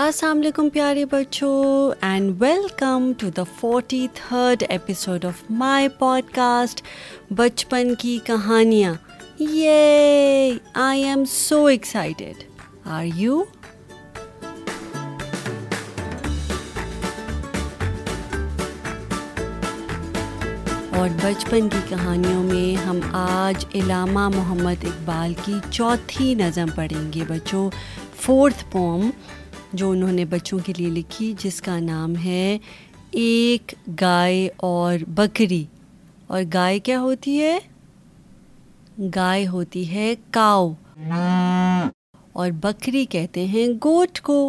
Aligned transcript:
السلام 0.00 0.38
علیکم 0.38 0.68
پیارے 0.72 1.04
بچوں 1.10 1.62
and 2.06 2.30
welcome 2.42 3.10
to 3.18 3.28
the 3.36 3.42
forty 3.60 4.06
third 4.14 4.62
episode 4.68 5.24
of 5.24 5.40
my 5.62 5.88
podcast 6.34 6.82
بچپن 7.36 7.92
کی 7.98 8.16
کہانیاں 8.26 8.92
یہ 9.54 10.50
I 10.82 11.02
am 11.04 11.24
so 11.32 11.64
excited 11.66 12.44
are 12.98 13.04
you 13.14 13.42
اور 20.98 21.08
بچپن 21.22 21.68
کی 21.72 21.78
کہانیوں 21.88 22.42
میں 22.52 22.74
ہم 22.88 23.00
آج 23.26 23.64
علامہ 23.82 24.28
محمد 24.36 24.84
اقبال 24.92 25.34
کی 25.44 25.58
چوتھی 25.70 26.32
نظم 26.44 26.70
پڑھیں 26.76 27.12
گے 27.14 27.24
بچوں 27.28 27.68
فورتھ 28.22 28.64
پوم 28.70 29.10
جو 29.74 29.90
انہوں 29.92 30.12
نے 30.12 30.24
بچوں 30.24 30.58
کے 30.66 30.72
لیے 30.76 30.88
لکھی 30.90 31.32
جس 31.38 31.60
کا 31.62 31.78
نام 31.80 32.14
ہے 32.24 32.56
ایک 33.22 33.74
گائے 34.00 34.48
اور 34.66 34.98
بکری 35.16 35.64
اور 36.26 36.42
گائے 36.54 36.78
کیا 36.86 37.00
ہوتی 37.00 37.40
ہے 37.42 37.58
گائے 39.14 39.46
ہوتی 39.46 39.88
ہے 39.90 40.14
کاؤ 40.36 40.68
اور 42.32 42.50
بکری 42.62 43.04
کہتے 43.10 43.44
ہیں 43.46 43.66
گوٹ 43.84 44.20
کو 44.28 44.40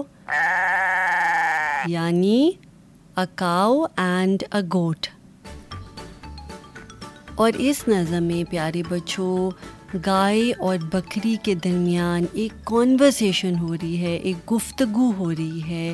یعنی 1.87 2.51
ا 3.17 3.23
کاؤ 3.35 3.81
اینڈ 3.97 4.43
گوٹ 4.73 5.07
اور 7.43 7.51
اس 7.59 7.87
نظم 7.87 8.23
میں 8.23 8.43
پیارے 8.51 8.81
بچوں 8.89 9.51
گائے 10.05 10.51
اور 10.65 10.77
بکری 10.93 11.35
کے 11.43 11.53
درمیان 11.63 12.25
ایک 12.41 12.53
کانورسیشن 12.69 13.57
ہو 13.59 13.73
رہی 13.81 13.97
ہے 14.01 14.15
ایک 14.15 14.51
گفتگو 14.51 15.09
ہو 15.17 15.31
رہی 15.35 15.61
ہے 15.69 15.93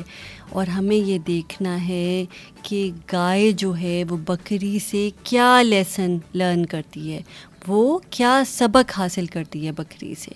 اور 0.50 0.66
ہمیں 0.76 0.96
یہ 0.96 1.18
دیکھنا 1.26 1.76
ہے 1.86 2.24
کہ 2.62 2.90
گائے 3.12 3.50
جو 3.58 3.72
ہے 3.80 4.02
وہ 4.10 4.16
بکری 4.26 4.78
سے 4.90 5.08
کیا 5.22 5.50
لیسن 5.62 6.16
لرن 6.34 6.66
کرتی 6.72 7.12
ہے 7.12 7.20
وہ 7.68 7.98
کیا 8.10 8.40
سبق 8.50 8.98
حاصل 8.98 9.26
کرتی 9.34 9.66
ہے 9.66 9.72
بکری 9.82 10.14
سے 10.24 10.30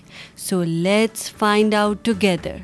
so 0.49 0.63
let's 0.67 1.31
find 1.39 1.75
out 1.75 2.05
together 2.05 2.57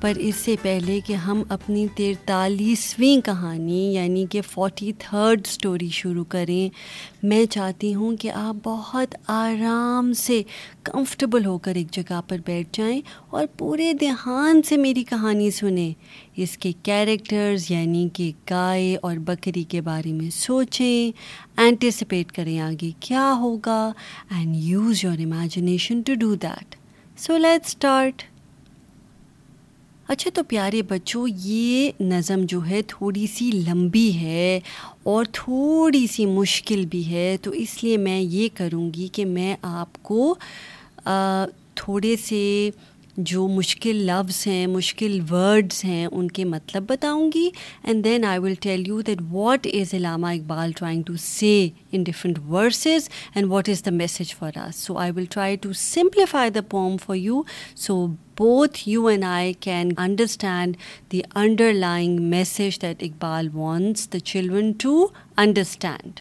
پر 0.00 0.18
اس 0.28 0.34
سے 0.44 0.54
پہلے 0.60 0.98
کہ 1.06 1.12
ہم 1.24 1.42
اپنی 1.54 1.86
تیرتالیسویں 1.96 3.20
کہانی 3.24 3.80
یعنی 3.94 4.24
کہ 4.30 4.40
فورٹی 4.50 4.90
تھرڈ 4.98 5.40
اسٹوری 5.50 5.88
شروع 5.92 6.24
کریں 6.34 6.68
میں 7.28 7.44
چاہتی 7.52 7.94
ہوں 7.94 8.16
کہ 8.20 8.30
آپ 8.34 8.54
بہت 8.64 9.14
آرام 9.32 10.12
سے 10.18 10.42
کمفرٹیبل 10.92 11.46
ہو 11.46 11.56
کر 11.66 11.74
ایک 11.80 11.90
جگہ 11.96 12.20
پر 12.28 12.36
بیٹھ 12.46 12.68
جائیں 12.78 13.00
اور 13.30 13.46
پورے 13.58 13.92
دھیان 14.00 14.62
سے 14.68 14.76
میری 14.86 15.02
کہانی 15.08 15.50
سنیں 15.58 15.92
اس 16.42 16.56
کے 16.58 16.72
کیریکٹرز 16.82 17.70
یعنی 17.70 18.08
کہ 18.14 18.30
گائے 18.50 18.96
اور 19.02 19.16
بکری 19.26 19.64
کے 19.74 19.80
بارے 19.90 20.12
میں 20.12 20.30
سوچیں 20.36 21.20
اینٹیسپیٹ 21.62 22.32
کریں 22.36 22.58
آگے 22.70 22.90
کیا 23.08 23.30
ہوگا 23.40 23.82
and 24.36 24.56
use 24.56 25.04
your 25.04 25.18
imagination 25.24 26.00
to 26.06 26.14
do 26.26 26.34
that 26.48 26.74
so 27.26 27.36
let 27.38 27.66
start 27.66 28.29
اچھا 30.12 30.30
تو 30.34 30.42
پیارے 30.48 30.80
بچوں 30.88 31.26
یہ 31.42 32.02
نظم 32.04 32.40
جو 32.48 32.58
ہے 32.68 32.80
تھوڑی 32.88 33.26
سی 33.34 33.50
لمبی 33.68 34.10
ہے 34.20 34.58
اور 35.10 35.24
تھوڑی 35.32 36.06
سی 36.14 36.24
مشکل 36.26 36.84
بھی 36.90 37.04
ہے 37.10 37.36
تو 37.42 37.50
اس 37.64 37.74
لیے 37.84 37.96
میں 38.06 38.18
یہ 38.20 38.48
کروں 38.54 38.88
گی 38.94 39.06
کہ 39.12 39.24
میں 39.24 39.54
آپ 39.70 40.02
کو 40.08 40.34
تھوڑے 41.80 42.14
سے 42.28 42.38
جو 43.18 43.46
مشکل 43.48 43.96
لفظ 44.10 44.46
ہیں 44.46 44.66
مشکل 44.66 45.18
ورڈس 45.30 45.84
ہیں 45.84 46.06
ان 46.06 46.28
کے 46.30 46.44
مطلب 46.44 46.82
بتاؤں 46.88 47.30
گی 47.34 47.48
and 47.84 48.04
then 48.04 48.24
I 48.24 48.38
will 48.40 48.54
tell 48.62 48.86
you 48.88 49.00
that 49.06 49.20
what 49.30 49.66
is 49.80 49.94
Allama 49.94 50.26
Iqbal 50.36 50.72
trying 50.76 51.02
to 51.06 51.14
say 51.22 51.52
in 51.92 52.02
different 52.04 52.38
verses 52.48 53.08
and 53.34 53.50
what 53.52 53.68
is 53.68 53.84
the 53.86 53.90
message 53.94 54.34
for 54.38 54.58
us 54.66 54.76
so 54.84 54.96
I 54.98 55.10
will 55.16 55.24
try 55.30 55.56
to 55.62 55.72
simplify 55.78 56.50
the 56.50 56.60
poem 56.70 56.96
for 57.06 57.16
you 57.16 57.42
so 57.74 58.04
both 58.38 58.88
you 58.88 59.06
and 59.06 59.24
I 59.28 59.52
can 59.60 59.90
understand 59.96 60.76
the 61.12 61.20
underlying 61.72 62.20
message 62.30 62.80
that 62.82 63.02
Iqbal 63.10 63.48
wants 63.54 64.12
the 64.12 64.18
children 64.18 64.72
to 64.82 65.06
understand 65.36 66.20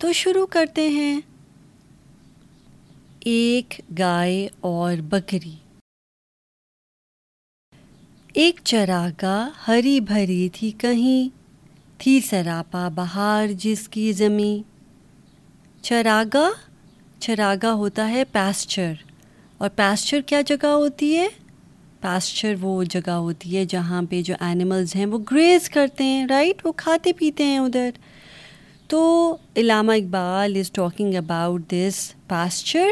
تو 0.00 0.12
شروع 0.14 0.46
کرتے 0.50 0.88
ہیں 0.88 1.18
ایک 3.28 3.74
گائے 3.98 4.46
اور 4.68 5.00
بکری 5.10 5.50
ایک 8.42 8.60
چراگاہ 8.70 9.66
ہری 9.70 9.98
بھری 10.10 10.48
تھی 10.52 10.70
کہیں 10.80 11.28
تھی 12.02 12.18
سراپا 12.28 12.86
بہار 12.94 13.48
جس 13.64 13.86
کی 13.96 14.10
زمیں 14.20 14.62
چراگا 15.84 16.48
چراگا 17.26 17.72
ہوتا 17.82 18.08
ہے 18.10 18.22
پیسچر 18.32 18.92
اور 19.58 19.68
پیسچر 19.76 20.20
کیا 20.26 20.40
جگہ 20.48 20.70
ہوتی 20.84 21.14
ہے 21.16 21.26
پیسچر 22.02 22.54
وہ 22.60 22.82
جگہ 22.94 23.18
ہوتی 23.26 23.56
ہے 23.56 23.64
جہاں 23.74 24.02
پہ 24.10 24.22
جو 24.30 24.34
اینیملز 24.48 24.96
ہیں 24.96 25.06
وہ 25.12 25.18
گریز 25.32 25.68
کرتے 25.74 26.04
ہیں 26.04 26.26
رائٹ 26.30 26.66
وہ 26.66 26.72
کھاتے 26.84 27.12
پیتے 27.18 27.44
ہیں 27.50 27.58
ادھر 27.58 27.90
تو 28.90 29.04
Allama 29.64 29.92
Iqbal 30.02 30.56
is 30.60 30.72
talking 30.80 31.14
about 31.24 31.70
this 31.72 32.00
pasture 32.28 32.90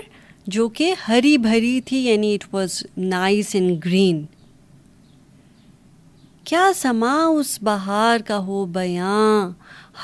جو 0.54 0.68
کہ 0.78 0.92
ہری 1.06 1.36
بھری 1.46 1.80
تھی 1.84 1.96
یعنی 2.04 2.32
it 2.34 2.44
was 2.54 2.76
nice 2.96 3.54
and 3.54 3.84
green 3.84 4.24
کیا 6.50 6.70
سما 6.80 7.14
اس 7.38 7.58
بہار 7.68 8.20
کا 8.26 8.38
ہو 8.46 8.64
بیاں 8.74 9.50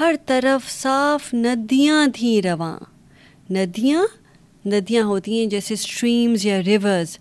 ہر 0.01 0.15
طرف 0.27 0.71
صاف 0.71 1.33
ندیاں 1.35 2.07
تھیں 2.15 2.41
رواں 2.47 2.79
ندیاں 3.55 4.03
ندیاں 4.73 5.05
ہوتی 5.05 5.39
ہیں 5.39 5.47
جیسے 5.51 5.75
اسٹریمز 5.75 6.47
یا 6.47 6.61
ریورز 6.67 7.17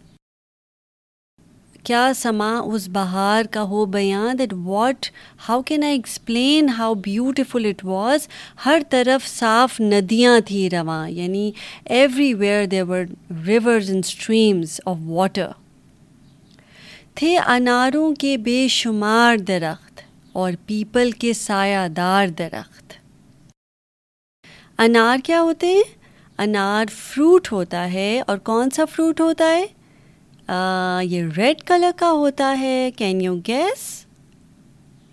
کیا 1.89 2.11
سما 2.15 2.51
اس 2.73 2.87
بہار 2.93 3.45
کا 3.51 3.61
ہو 3.69 3.85
بیاں 3.93 4.33
that 4.39 4.53
what 4.63 5.05
how 5.47 5.61
can 5.69 5.83
I 5.83 5.95
explain 5.95 6.67
how 6.77 6.93
beautiful 7.07 7.65
it 7.69 7.83
was 7.85 8.27
ہر 8.65 8.81
طرف 8.89 9.27
صاف 9.27 9.79
ندیاں 9.81 10.39
تھیں 10.47 10.69
رواں 10.73 11.09
یعنی 11.09 11.49
everywhere 12.43 12.65
there were 12.71 13.03
rivers 13.47 13.89
and 13.91 14.05
streams 14.05 14.79
of 14.85 14.97
water 15.05 15.47
تھے 17.15 17.35
اناروں 17.37 18.13
کے 18.19 18.35
بے 18.49 18.65
شمار 18.69 19.37
درخت 19.47 20.01
اور 20.41 20.51
پیپل 20.65 21.11
کے 21.21 21.33
سایہ 21.33 21.87
دار 21.97 22.27
درخت 22.39 22.93
انار 24.85 25.17
کیا 25.25 25.41
ہوتے 25.41 25.67
ہیں 25.73 25.83
انار 26.43 26.91
فروٹ 27.01 27.51
ہوتا 27.51 27.91
ہے 27.93 28.11
اور 28.27 28.37
کون 28.49 28.69
سا 28.75 28.85
فروٹ 28.93 29.19
ہوتا 29.21 29.49
ہے 29.57 29.65
یہ 30.51 31.23
ریڈ 31.37 31.63
کلر 31.67 31.91
کا 31.99 32.09
ہوتا 32.11 32.53
ہے 32.59 32.89
کین 32.97 33.21
یو 33.21 33.35
گیس 33.47 33.81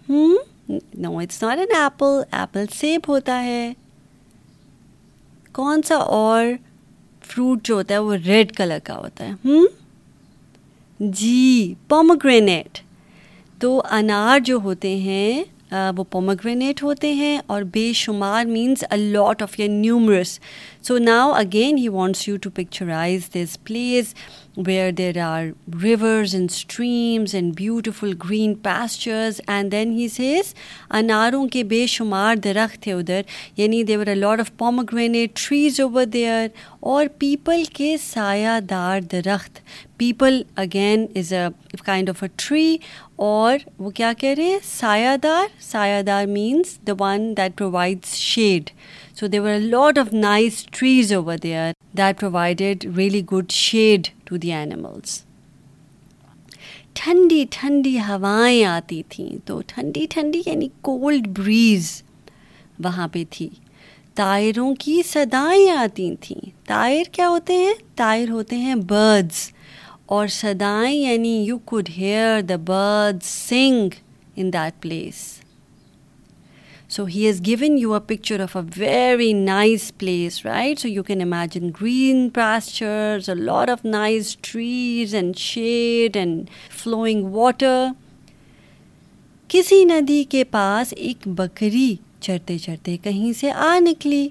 ہوں 0.09 0.35
it's 1.23 1.43
not 1.43 1.59
an 1.59 1.75
apple 1.83 2.21
apple 2.39 2.65
سیب 2.79 3.09
ہوتا 3.09 3.43
ہے 3.45 3.73
کون 5.59 5.83
سا 5.89 5.97
اور 6.21 6.45
فروٹ 7.29 7.67
جو 7.69 7.75
ہوتا 7.75 7.95
ہے 7.95 7.99
وہ 7.99 8.15
ریڈ 8.27 8.53
کلر 8.57 8.79
کا 8.85 8.97
ہوتا 8.99 9.25
ہے 9.27 9.33
ہوں 9.45 9.67
جی 11.21 11.73
پومو 11.89 12.15
گرینیٹ 12.25 12.79
تو 13.61 13.81
انار 13.99 14.39
جو 14.45 14.57
ہوتے 14.65 14.95
ہیں 15.01 15.43
وہ 15.97 16.05
پومو 16.11 16.33
گرینیٹ 16.45 16.83
ہوتے 16.83 17.13
ہیں 17.15 17.39
اور 17.55 17.63
بے 17.73 17.91
شمار 17.95 18.45
means 18.47 18.85
a 18.91 18.97
lot 18.97 19.43
of 19.43 19.59
your 19.61 19.69
numerous 19.69 20.39
so 20.89 20.97
now 20.99 21.33
again 21.37 21.79
he 21.79 21.89
wants 21.93 22.27
you 22.27 22.37
to 22.43 22.51
picturise 22.55 23.23
this 23.35 23.57
place 23.65 24.13
where 24.67 24.91
there 24.99 25.19
are 25.23 25.45
rivers 25.83 26.35
and 26.35 26.51
streams 26.51 27.35
and 27.35 27.53
beautiful 27.57 28.13
green 28.25 28.55
pastures 28.63 29.41
and 29.47 29.73
then 29.73 29.93
he 29.99 30.07
says 30.13 30.53
اناروں 30.99 31.47
کے 31.53 31.65
بے 31.73 31.85
شمار 31.97 32.37
درخت 32.45 32.83
تھے 32.83 32.93
ادھر 32.93 33.21
یعنی 33.57 33.83
there were 33.91 34.07
a 34.07 34.15
lot 34.15 34.41
of 34.41 34.51
palm 34.59 34.83
trees 35.35 35.81
over 35.81 36.05
there 36.13 36.47
اور 36.93 37.07
پیپل 37.19 37.63
کے 37.77 37.97
سایہ 38.05 38.59
دار 38.71 39.01
درخت 39.13 39.59
people 39.99 40.43
again 40.65 41.07
is 41.17 41.33
a 41.33 41.47
kind 41.85 42.11
of 42.11 42.23
a 42.23 42.29
tree 42.49 42.77
اور 43.31 43.57
وہ 43.79 43.91
کیا 43.95 44.13
کہہ 44.19 44.35
رہے 44.37 44.45
ہیں 44.51 44.59
سایہ 44.65 45.17
دار 45.23 45.47
سایہ 45.71 46.03
دار 46.07 46.27
means 46.27 46.79
the 46.87 46.93
one 47.01 47.27
that 47.37 47.57
provides 47.59 48.15
shade 48.17 48.71
so 49.19 49.27
were 49.43 49.59
lot 49.61 49.99
of 49.99 50.13
nice 50.13 50.63
trees 50.79 51.13
over 51.13 51.37
there 51.43 51.71
that 51.99 52.19
provided 52.21 52.85
really 52.97 53.23
good 53.33 53.51
shade 53.53 54.09
to 54.25 54.37
the 54.43 54.53
animals 54.53 55.19
ٹھنڈی 57.01 57.45
ٹھنڈی 57.51 57.97
ہوائیں 58.09 58.65
آتی 58.65 59.03
تھیں 59.15 59.29
تو 59.47 59.61
ٹھنڈی 59.67 60.05
ٹھنڈی 60.11 60.43
یعنی 60.47 60.69
کولڈ 60.89 61.27
بریز 61.39 61.91
وہاں 62.85 63.09
پہ 63.13 63.23
تھی 63.31 63.49
تائروں 64.21 64.75
کی 64.85 65.01
سدائیں 65.09 65.71
آتی 65.77 66.15
تھیں 66.21 66.41
تائر 66.69 67.13
کیا 67.17 67.29
ہوتے 67.29 67.57
ہیں 67.65 67.75
تائر 68.03 68.31
ہوتے 68.37 68.57
ہیں 68.67 68.75
برڈس 68.95 69.49
اور 70.15 70.27
سدائیں 70.41 70.95
یعنی 70.99 71.37
you 71.49 71.59
could 71.73 71.89
hear 71.99 72.41
the 72.49 72.57
bird 72.67 73.23
sing 73.35 73.95
in 74.37 74.53
that 74.53 74.83
place 74.83 75.17
so 76.95 77.05
he 77.15 77.25
has 77.27 77.41
given 77.47 77.77
you 77.79 77.91
you 77.95 77.99
picture 78.09 78.41
of 78.41 78.57
a 78.57 78.63
very 79.19 79.33
nice 79.39 79.91
place 79.99 80.45
right 80.45 80.79
so 80.81 80.89
you 80.89 81.03
can 81.05 81.23
imagine 81.23 81.69
green 81.81 82.29
flowing 86.83 87.21
water 87.35 87.87
کسی 89.55 89.83
ندی 89.89 90.23
کے 90.31 90.43
پاس 90.51 90.93
ایک 90.97 91.27
بکری 91.37 91.95
چڑھتے 92.27 92.57
چڑھتے 92.59 92.97
کہیں 93.05 93.33
سے 93.41 93.51
آ 93.51 93.73
نکلی 93.81 94.27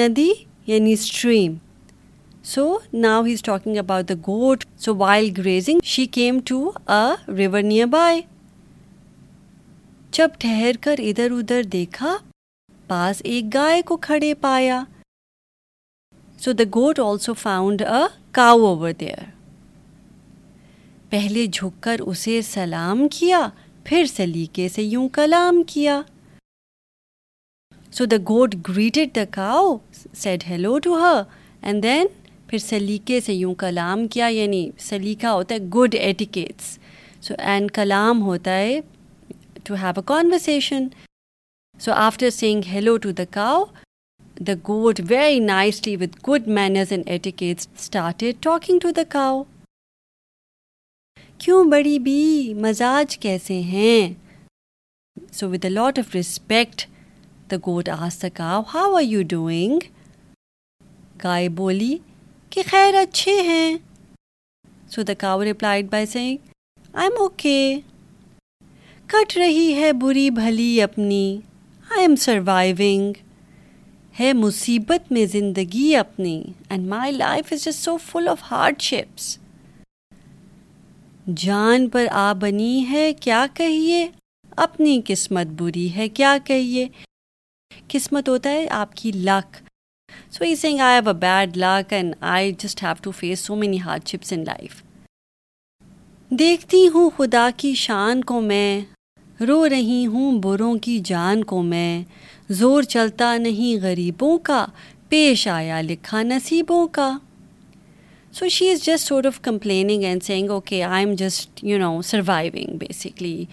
ندی 0.00 0.28
یعنی 0.66 0.92
stream 0.92 1.52
so 2.54 2.66
now 2.92 3.22
he 3.24 3.32
is 3.32 3.42
talking 3.42 3.76
about 3.76 4.08
the 4.08 4.14
goat 4.28 4.64
so 4.84 4.94
wild 4.96 5.36
grazing 5.38 5.80
she 5.94 6.06
came 6.18 6.38
to 6.48 6.70
a 7.00 7.04
river 7.36 7.62
nearby 7.96 8.20
جب 10.16 10.36
ٹھہر 10.40 10.76
کر 10.82 10.96
ادھر 11.08 11.30
ادھر 11.36 11.62
دیکھا 11.72 12.14
پاس 12.88 13.20
ایک 13.30 13.52
گائے 13.54 13.80
کو 13.86 13.96
کھڑے 14.04 14.32
پایا 14.44 14.80
so 16.40 16.52
the 16.60 16.64
goat 16.74 16.98
also 17.06 17.34
found 17.40 17.82
a 17.82 18.00
cow 18.38 18.64
over 18.66 18.92
there 19.00 19.24
پہلے 21.10 21.44
جھک 21.46 21.82
کر 21.82 22.00
اسے 22.06 22.40
سلام 22.52 23.06
کیا 23.18 23.40
پھر 23.90 24.04
سلیقے 24.14 24.68
سے 24.76 24.82
یوں 24.94 25.08
کلام 25.18 25.62
کیا 25.72 26.00
so 27.98 28.04
the 28.14 28.22
goat 28.28 28.54
greeted 28.68 29.14
the 29.16 29.24
cow 29.36 29.76
said 30.22 30.44
hello 30.50 30.78
to 30.84 30.98
her 31.04 31.20
and 31.60 31.82
then 31.82 32.06
پھر 32.48 32.58
سلیقے 32.70 33.20
سے 33.26 33.34
یوں 33.34 33.54
کلام 33.66 34.06
کیا 34.16 34.26
یعنی 34.40 34.68
سلیقہ 34.90 35.36
ہوتا 35.38 35.54
ہے 35.54 35.60
گڈ 35.78 35.94
ایٹیکیٹس 36.00 36.78
سو 37.26 37.34
اینڈ 37.38 37.70
کلام 37.74 38.22
ہوتا 38.26 38.56
ہے 38.58 38.78
to 39.68 39.74
have 39.82 39.86
a 39.96 40.02
conversation 40.06 40.86
so 41.84 41.92
after 41.92 42.30
saying 42.30 42.62
hello 42.72 42.96
to 43.04 43.10
the 43.18 43.24
cow 43.36 43.64
the 44.46 44.52
goat 44.68 45.00
very 45.08 45.38
nicely 45.50 45.94
with 46.00 46.16
good 46.28 46.48
manners 46.58 46.92
and 46.92 47.26
started 47.40 48.34
talking 48.42 48.78
to 48.82 48.90
the 48.96 49.02
cow 49.14 49.42
کیوں 51.42 51.64
بڑی 51.70 51.98
بی 52.06 52.18
مزاج 52.64 53.18
کیسے 53.24 53.60
ہیں 53.72 53.98
so 55.36 55.48
with 55.50 55.64
a 55.64 55.70
lot 55.70 55.98
of 55.98 56.14
respect 56.14 56.86
the 57.50 57.56
goat 57.66 57.88
as 57.98 58.22
the 58.22 58.28
cow 58.34 58.62
how 58.74 58.94
are 58.96 59.02
you 59.02 59.22
doing 59.34 59.78
گائے 61.24 61.48
بولی 61.58 61.96
کہ 62.50 62.62
خیر 62.70 62.94
اچھے 63.02 63.40
ہیں 63.50 63.76
so 64.94 65.02
the 65.08 65.14
cow 65.24 65.42
replied 65.44 65.90
by 65.90 66.06
saying 66.06 66.36
I 66.92 67.08
am 67.08 67.20
okay 67.22 67.58
کٹ 69.12 69.36
رہی 69.38 69.72
ہے 69.82 69.92
بری 70.02 70.28
بھلی 70.36 70.70
اپنی 70.82 71.20
آئی 71.96 72.00
ایم 72.02 72.14
سروائیونگ 72.20 73.12
ہے 74.20 74.32
مصیبت 74.32 75.10
میں 75.12 75.24
زندگی 75.32 75.94
اپنی 75.96 76.42
and 76.68 76.86
my 76.90 77.12
life 77.12 77.52
is 77.52 77.64
just 77.64 77.84
so 77.84 77.96
full 78.06 78.26
of 78.28 78.42
hardships 78.82 79.26
جان 81.42 81.88
پر 81.90 82.06
آ 82.10 82.32
بنی 82.40 82.84
ہے 82.90 83.12
کیا 83.20 83.44
کہیے 83.58 84.06
اپنی 84.66 85.00
قسمت 85.06 85.52
بری 85.60 85.88
ہے 85.96 86.08
کیا 86.18 86.36
کہیے 86.46 86.86
قسمت 87.92 88.28
ہوتا 88.28 88.50
ہے 88.52 88.66
آپ 88.80 88.94
کی 89.02 89.12
luck 89.30 89.56
so 90.38 90.44
saying 90.62 90.80
I 90.88 90.96
have 90.98 91.08
a 91.10 91.16
bad 91.20 91.56
luck 91.64 91.92
and 92.00 92.14
I 92.34 92.52
just 92.62 92.82
have 92.82 92.94
to 93.02 93.10
face 93.20 93.40
so 93.46 93.56
many 93.62 93.80
hardships 94.08 94.32
in 94.32 94.44
life 94.46 94.82
دیکھتی 96.44 96.86
ہوں 96.94 97.10
خدا 97.16 97.48
کی 97.56 97.74
شان 97.86 98.22
کو 98.30 98.40
میں 98.50 98.80
رو 99.48 99.64
رہی 99.70 100.04
ہوں 100.12 100.38
بروں 100.42 100.74
کی 100.82 100.98
جان 101.04 101.42
کو 101.44 101.62
میں 101.62 102.02
زور 102.58 102.82
چلتا 102.94 103.36
نہیں 103.38 103.82
غریبوں 103.82 104.36
کا 104.42 104.64
پیش 105.08 105.46
آیا 105.48 105.80
لکھا 105.80 106.22
نصیبوں 106.22 106.86
کا 106.92 107.10
so 108.38 108.48
she 108.50 108.68
is 108.70 108.84
just 108.84 109.08
sort 109.08 109.26
of 109.26 109.40
complaining 109.42 110.04
and 110.04 110.22
saying 110.22 110.50
okay 110.50 110.82
I 110.82 111.04
am 111.04 111.14
just 111.18 111.62
you 111.64 111.78
know 111.78 111.90
surviving 112.10 112.76
basically 112.78 113.44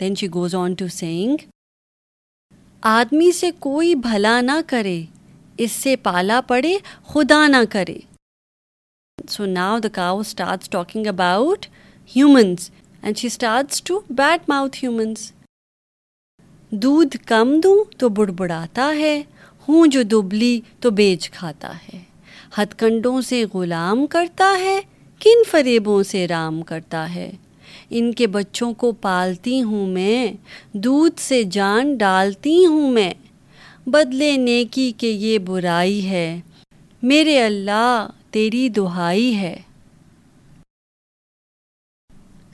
then 0.00 0.14
she 0.20 0.28
goes 0.34 0.54
on 0.54 0.74
to 0.78 0.86
saying 0.94 1.36
آدمی 2.92 3.30
سے 3.32 3.50
کوئی 3.66 3.94
بھلا 4.06 4.40
نہ 4.40 4.60
کرے 4.66 5.00
اس 5.64 5.72
سے 5.72 5.96
پالا 6.02 6.40
پڑے 6.48 6.74
خدا 7.08 7.46
نہ 7.48 7.64
کرے 7.70 7.98
so 9.30 9.44
now 9.46 9.78
the 9.82 9.88
cow 9.92 10.18
start 10.20 10.70
talking 10.70 11.06
about 11.06 11.66
humans 12.16 12.70
and 13.04 13.16
she 13.18 13.26
starts 13.26 13.82
to 13.84 13.98
bad 14.18 14.48
mouth 14.48 14.76
humans 14.82 15.30
دودھ 16.82 17.16
کم 17.26 17.48
دوں 17.64 17.74
تو 17.98 18.08
بڑبڑاتا 18.18 18.88
ہے 18.98 19.12
ہوں 19.68 19.86
جو 19.94 20.02
دبلی 20.12 20.56
تو 20.82 20.90
بیچ 21.00 21.28
کھاتا 21.30 21.72
ہے 21.88 21.98
ہتھ 22.58 22.74
کنڈوں 22.78 23.20
سے 23.30 23.42
غلام 23.54 24.06
کرتا 24.14 24.50
ہے 24.62 24.78
کن 25.24 25.42
فریبوں 25.50 26.02
سے 26.10 26.26
رام 26.28 26.62
کرتا 26.70 27.04
ہے 27.14 27.30
ان 27.98 28.10
کے 28.20 28.26
بچوں 28.38 28.72
کو 28.84 28.92
پالتی 29.00 29.62
ہوں 29.62 29.86
میں 29.98 30.32
دودھ 30.86 31.20
سے 31.22 31.42
جان 31.58 31.94
ڈالتی 32.04 32.56
ہوں 32.66 32.88
میں 32.92 33.10
بدلے 33.96 34.36
نیکی 34.48 34.90
کہ 34.98 35.06
یہ 35.26 35.38
برائی 35.52 36.04
ہے 36.08 36.28
میرے 37.12 37.40
اللہ 37.44 38.06
تیری 38.32 38.68
دہائی 38.76 39.34
ہے 39.38 39.54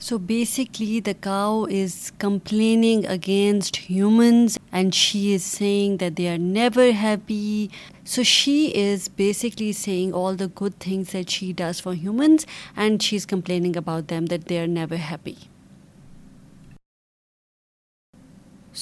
so 0.05 0.17
basically 0.27 0.99
the 1.07 1.11
cow 1.21 1.57
is 1.79 1.91
complaining 2.21 3.03
against 3.09 3.77
humans 3.89 4.57
and 4.77 4.93
she 4.93 5.19
is 5.33 5.41
saying 5.43 5.97
that 5.99 6.17
they 6.17 6.27
are 6.29 6.37
never 6.41 6.87
happy 7.01 7.67
so 8.13 8.23
she 8.25 8.53
is 8.83 9.07
basically 9.17 9.71
saying 9.81 10.13
all 10.23 10.39
the 10.39 10.45
good 10.61 10.79
things 10.81 11.13
that 11.13 11.29
she 11.29 11.51
does 11.57 11.81
for 11.83 11.93
humans 12.01 12.45
and 12.75 13.01
she 13.01 13.15
is 13.17 13.27
complaining 13.27 13.75
about 13.83 14.09
them 14.09 14.25
that 14.31 14.49
they 14.49 14.59
are 14.59 14.65
never 14.67 14.95
happy 15.11 15.33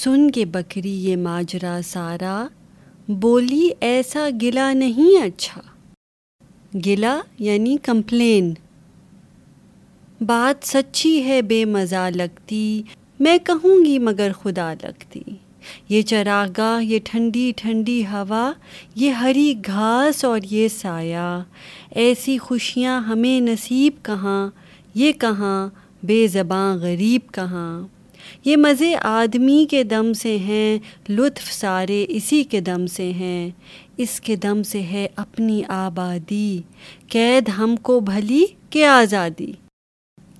سن 0.03 0.29
کے 0.33 0.45
بکری 0.57 0.95
یہ 1.07 1.15
ماجرا 1.27 1.79
سارا 1.89 2.37
بولی 3.21 3.69
ایسا 3.91 4.27
گلا 4.41 4.71
نہیں 4.73 5.23
اچھا 5.25 5.61
گلا 6.85 7.19
یعنی 7.49 7.77
کمپلین 7.85 8.53
بات 10.27 10.65
سچی 10.67 11.23
ہے 11.23 11.41
بے 11.47 11.63
مزہ 11.65 12.09
لگتی 12.15 12.81
میں 13.19 13.37
کہوں 13.45 13.75
گی 13.85 13.97
مگر 13.99 14.31
خدا 14.41 14.71
لگتی 14.81 15.21
یہ 15.89 16.01
چراگاہ 16.09 16.81
یہ 16.83 16.99
ٹھنڈی 17.05 17.51
ٹھنڈی 17.57 18.01
ہوا 18.11 18.51
یہ 19.01 19.11
ہری 19.21 19.53
گھاس 19.67 20.23
اور 20.25 20.39
یہ 20.49 20.67
سایہ 20.77 21.29
ایسی 22.03 22.37
خوشیاں 22.47 22.99
ہمیں 23.07 23.39
نصیب 23.41 24.03
کہاں 24.05 24.49
یہ 25.01 25.11
کہاں 25.21 25.69
بے 26.07 26.25
زباں 26.33 26.75
غریب 26.81 27.31
کہاں 27.35 27.71
یہ 28.45 28.57
مزے 28.65 28.93
آدمی 29.11 29.65
کے 29.69 29.83
دم 29.93 30.11
سے 30.23 30.37
ہیں 30.47 30.77
لطف 31.11 31.51
سارے 31.53 32.05
اسی 32.17 32.43
کے 32.51 32.61
دم 32.67 32.85
سے 32.97 33.11
ہیں 33.19 33.49
اس 34.01 34.19
کے 34.25 34.35
دم 34.43 34.63
سے 34.71 34.81
ہے 34.91 35.07
اپنی 35.25 35.61
آبادی 35.83 36.61
قید 37.11 37.49
ہم 37.57 37.75
کو 37.81 37.99
بھلی 38.11 38.43
کہ 38.69 38.85
آزادی 38.87 39.51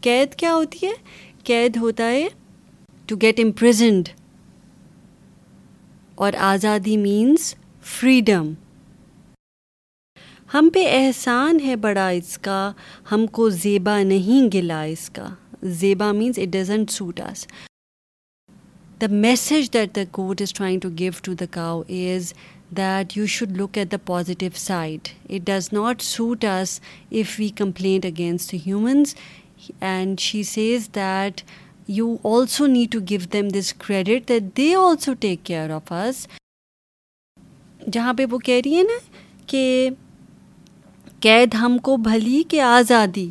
قید 0.02 0.36
کیا 0.40 0.54
ہوتی 0.56 0.86
ہے 0.88 0.92
قید 1.46 1.78
ہوتا 1.82 2.10
ہے 2.12 2.28
ٹو 3.08 3.16
گیٹ 3.22 3.40
امپریزنڈ 3.44 4.10
اور 6.26 6.34
آزادی 6.54 6.96
مینس 6.98 7.54
فریڈم 8.00 8.54
ہم 10.54 10.70
پہ 10.74 10.86
احسان 10.90 11.60
ہے 11.66 11.76
بڑا 11.82 12.08
اس 12.20 12.38
کا 12.48 12.60
ہم 13.12 13.26
کو 13.38 13.50
زیبا 13.64 14.02
نہیں 14.04 14.50
گلا 14.54 14.82
اس 14.96 15.10
کا 15.14 15.28
زیبا 15.80 16.12
means 16.22 16.40
it 16.42 16.52
doesn't 16.54 16.92
suit 16.92 17.20
us 17.30 17.46
the 19.02 19.08
message 19.26 19.74
that 19.74 19.96
the 19.96 20.02
goat 20.18 20.42
is 20.42 20.54
trying 20.54 20.80
to 20.84 20.90
give 21.00 21.12
to 21.24 21.34
the 21.40 21.46
cow 21.52 21.82
is 21.90 22.34
that 22.78 23.18
you 23.18 23.26
should 23.36 23.56
look 23.62 23.78
at 23.78 23.92
the 23.92 23.98
positive 24.06 24.50
side 24.56 25.08
it 25.30 25.46
does 25.48 25.70
not 25.74 26.02
suit 26.04 26.46
us 26.50 26.80
if 27.10 27.36
we 27.40 27.48
complaint 27.58 28.06
against 28.06 28.54
humans 28.66 29.16
and 29.90 30.20
she 30.20 30.42
says 30.44 30.88
that 30.96 31.42
you 31.98 32.16
also 32.34 32.66
need 32.68 32.92
to 32.92 33.00
give 33.10 33.20
them 33.34 33.48
this 33.60 33.74
credit 33.86 34.28
that 34.30 34.44
they 34.58 34.74
also 34.76 35.14
take 35.20 35.40
care 35.46 35.70
of 35.76 35.92
us 35.92 36.28
جہاں 37.94 38.14
پہ 38.18 38.26
وہ 38.32 38.38
کہہ 38.46 38.60
رہی 38.66 38.78
ہے 38.78 38.84
نا 38.84 38.98
کہ 39.50 39.90
قید 41.22 41.56
ہم 41.62 41.78
کو 41.84 41.96
بھلی 42.04 42.42
کہ 42.50 42.62
آزادی 42.62 43.30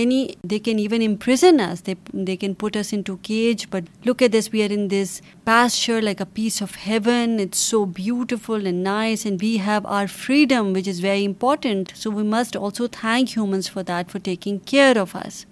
They 0.00 0.60
can 0.62 0.78
even 0.78 1.02
imprison 1.02 1.58
us. 1.58 1.82
They 1.82 2.36
can 2.36 2.54
put 2.54 2.76
us 2.76 2.92
into 2.92 3.16
cage. 3.16 3.68
But 3.68 3.84
look 4.04 4.22
at 4.22 4.30
this. 4.30 4.52
We 4.52 4.62
are 4.62 4.72
in 4.72 4.86
this 4.88 5.20
pasture 5.44 6.00
like 6.00 6.20
a 6.20 6.26
piece 6.26 6.60
of 6.60 6.76
heaven. 6.76 7.40
It's 7.40 7.58
so 7.58 7.84
beautiful 7.84 8.64
and 8.64 8.84
nice. 8.84 9.24
And 9.24 9.42
we 9.42 9.56
have 9.56 9.84
our 9.86 10.06
freedom, 10.06 10.72
which 10.72 10.86
is 10.86 11.00
very 11.00 11.24
important. 11.24 11.92
So 11.96 12.10
we 12.10 12.22
must 12.22 12.54
also 12.54 12.86
thank 12.86 13.30
humans 13.30 13.66
for 13.66 13.82
that, 13.82 14.08
for 14.08 14.20
taking 14.20 14.60
care 14.60 14.96
of 14.96 15.16
us. 15.16 15.46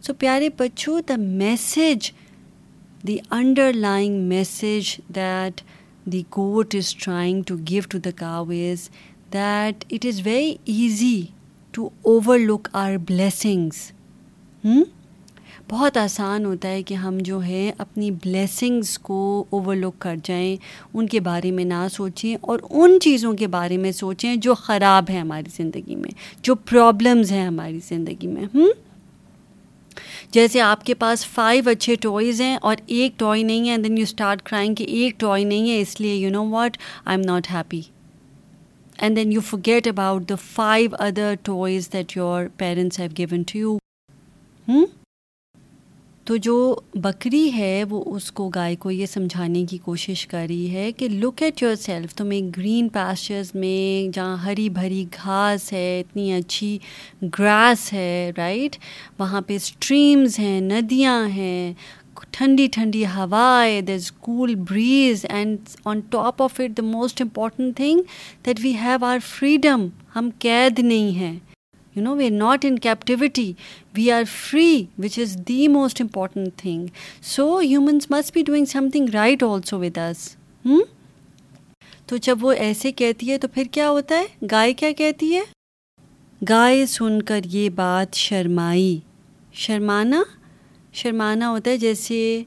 So, 0.00 0.14
Pyare 0.14 0.50
Bachcho, 0.50 1.04
the 1.04 1.18
message, 1.18 2.14
the 3.02 3.20
underlying 3.32 4.28
message 4.28 5.00
that 5.10 5.62
the 6.06 6.24
goat 6.30 6.74
is 6.74 6.92
trying 6.92 7.42
to 7.44 7.58
give 7.58 7.88
to 7.88 7.98
the 7.98 8.12
cow 8.12 8.48
is 8.50 8.88
that 9.32 9.84
it 9.88 10.04
is 10.04 10.20
very 10.20 10.60
easy 10.64 11.28
to 11.72 11.88
overlook 12.38 12.68
our 12.76 12.96
blessings 13.08 13.90
بہت 15.70 15.96
آسان 15.96 16.44
ہوتا 16.44 16.68
ہے 16.68 16.82
کہ 16.82 16.94
ہم 17.02 17.18
جو 17.24 17.42
ہے 17.44 17.70
اپنی 17.78 18.10
blessings 18.24 18.98
کو 19.08 19.18
اوور 19.50 19.74
لک 19.76 20.00
کر 20.02 20.16
جائیں 20.24 20.56
ان 20.94 21.06
کے 21.08 21.20
بارے 21.26 21.50
میں 21.58 21.64
نہ 21.64 21.86
سوچیں 21.92 22.34
اور 22.40 22.58
ان 22.70 22.98
چیزوں 23.02 23.32
کے 23.42 23.46
بارے 23.56 23.76
میں 23.84 23.92
سوچیں 23.98 24.34
جو 24.46 24.54
خراب 24.62 25.10
ہیں 25.10 25.20
ہماری 25.20 25.50
زندگی 25.56 25.96
میں 25.96 26.10
جو 26.44 26.54
پرابلمز 26.70 27.32
ہیں 27.32 27.46
ہماری 27.46 27.78
زندگی 27.88 28.26
میں 28.26 28.44
ہوں 28.54 28.62
hmm? 28.66 28.78
جیسے 30.32 30.60
آپ 30.60 30.84
کے 30.86 30.94
پاس 30.94 31.26
فائیو 31.26 31.68
اچھے 31.70 31.94
ٹوائز 32.00 32.40
ہیں 32.40 32.56
اور 32.68 32.76
ایک 32.86 33.18
ٹوائے 33.18 33.42
نہیں 33.42 33.68
ہے 33.70 33.76
دین 33.84 33.96
یو 33.98 34.02
اسٹارٹ 34.08 34.42
کرائنگ 34.50 34.74
کہ 34.74 34.84
ایک 35.00 35.18
ٹوائے 35.20 35.44
نہیں 35.44 35.70
ہے 35.70 35.80
اس 35.80 36.00
لیے 36.00 36.14
you 36.14 36.30
know 36.30 36.44
what 36.50 36.76
I 37.04 37.16
am 37.18 37.24
not 37.30 37.50
happy 37.52 37.80
and 39.02 39.16
then 39.16 39.30
you 39.32 39.40
forget 39.66 39.86
about 39.88 40.28
the 40.28 40.34
five 40.52 40.94
other 41.02 41.34
toys 41.42 41.92
that 41.92 42.16
your 42.16 42.44
parents 42.58 42.98
have 43.00 43.08
given 43.18 43.42
to 43.52 43.58
you 43.58 43.76
ہوں 44.72 44.84
تو 46.26 46.36
جو 46.42 46.54
بکری 47.02 47.48
ہے 47.52 47.72
وہ 47.90 48.02
اس 48.16 48.30
کو 48.32 48.48
گائے 48.54 48.74
کو 48.80 48.90
یہ 48.90 49.06
سمجھانے 49.06 49.64
کی 49.70 49.78
کوشش 49.84 50.26
کر 50.26 50.44
رہی 50.48 50.70
ہے 50.74 50.90
کہ 50.96 51.08
لک 51.08 51.42
ایٹ 51.42 51.62
یور 51.62 51.74
سیلف 51.84 52.14
تمہیں 52.14 52.40
گرین 52.56 52.88
پیسچرز 52.92 53.50
میں 53.60 54.10
جہاں 54.14 54.36
ہری 54.44 54.68
بھری 54.78 55.04
گھاس 55.22 55.72
ہے 55.72 55.88
اتنی 56.00 56.32
اچھی 56.34 56.78
گراس 57.38 57.92
ہے 57.92 58.30
رائٹ 58.36 58.76
وہاں 59.18 59.40
پہ 59.46 59.56
اسٹریمز 59.56 60.38
ہیں 60.38 60.60
ندیاں 60.60 61.22
ہیں 61.36 61.72
ٹھنڈی 62.32 62.66
ٹھنڈی 62.72 63.04
ہوائیں 63.14 63.90
is 63.94 64.10
cool 64.20 64.54
breeze 64.70 65.24
and 65.28 65.68
on 65.84 66.00
top 66.10 66.42
of 66.42 66.60
it 66.60 66.76
the 66.76 66.82
most 66.86 67.22
important 67.22 67.76
thing 67.76 68.00
that 68.46 68.60
we 68.62 68.72
have 68.82 69.04
our 69.04 69.18
freedom 69.26 69.86
ہم 70.16 70.28
قید 70.42 70.78
نہیں 70.78 71.16
ہیں 71.18 71.34
you 71.94 72.02
know 72.02 72.14
we 72.16 72.26
are 72.26 72.30
not 72.30 72.64
in 72.64 72.78
captivity 72.78 73.52
we 73.96 74.10
are 74.12 74.22
free 74.36 74.82
which 75.04 75.18
is 75.18 75.36
the 75.48 75.66
most 75.68 76.00
important 76.00 76.56
thing 76.58 76.86
so 77.34 77.56
humans 77.58 78.10
must 78.10 78.34
be 78.34 78.42
doing 78.46 78.64
something 78.92 79.08
right 79.14 79.42
also 79.42 79.78
with 79.80 79.98
us 80.10 80.28
تو 82.06 82.16
جب 82.22 82.44
وہ 82.44 82.52
ایسے 82.66 82.92
کہتی 83.00 83.30
ہے 83.30 83.36
تو 83.38 83.48
پھر 83.54 83.62
کیا 83.72 83.88
ہوتا 83.90 84.18
ہے 84.18 84.46
گائے 84.50 84.72
کیا 84.80 84.90
کہتی 84.98 85.34
ہے 85.34 85.40
گائے 86.48 86.84
سن 86.86 87.20
کر 87.28 87.40
یہ 87.52 87.68
بات 87.76 88.14
شرمائی 88.16 88.98
شرمانا 89.62 90.22
شرمانا 90.98 91.48
ہوتا 91.50 91.70
ہے 91.70 91.76
جیسے 91.78 92.42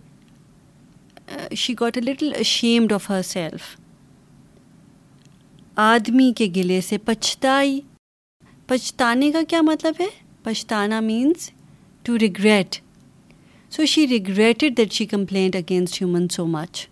she 1.58 1.74
got 1.80 1.98
a 1.98 2.02
little 2.04 2.32
ashamed 2.40 2.94
of 2.94 3.10
herself 3.26 3.64
آدمی 5.82 6.32
کے 6.38 6.46
گلے 6.56 6.80
سے 6.88 6.98
پچھتائی 7.06 7.80
پچھتانے 8.68 9.32
کا 9.32 9.42
کیا 9.50 9.62
مطلب 9.66 9.94
ہے 10.02 10.06
پچھتانا 10.44 11.00
means 11.00 11.50
to 12.06 12.18
regret 12.22 12.76
so 13.76 13.86
she 13.88 14.08
regretted 14.08 14.78
that 14.78 14.92
she 14.94 15.06
complaint 15.14 15.56
against 15.56 16.02
human 16.02 16.28
so 16.32 16.46
much 16.48 16.86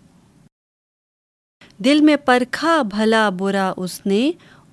دل 1.84 2.00
میں 2.04 2.16
پرکھا 2.24 2.80
بھلا 2.94 3.28
برا 3.38 3.72
اس 3.76 4.00
نے 4.06 4.30